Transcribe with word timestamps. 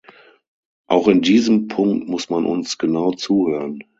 Auch 0.87 1.07
in 1.07 1.21
diesem 1.21 1.67
Punkt 1.67 2.09
muss 2.09 2.31
man 2.31 2.47
uns 2.47 2.79
genau 2.79 3.11
zuhören. 3.11 3.83